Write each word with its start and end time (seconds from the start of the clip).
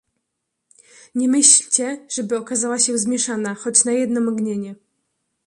"Nie 1.15 1.29
myślcie, 1.29 2.05
żeby 2.09 2.37
okazała 2.37 2.79
się 2.79 2.97
zmieszana, 2.97 3.53
choć 3.55 3.85
na 3.85 3.91
jedno 3.91 4.21
mgnienie." 4.21 4.75